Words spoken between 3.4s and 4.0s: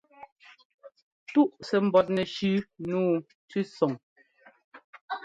tʉ́sɔŋ.